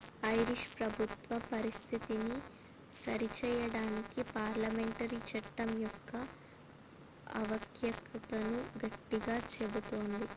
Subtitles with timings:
[0.31, 2.37] Irish ప్రభుత్వం పరిస్థితిని
[2.95, 6.11] సరిచేయడానికి పార్లమెంటరీ చట్టం యొక్క
[7.35, 10.27] ఆవశ్యకతను గట్టిగా చెబుతోంది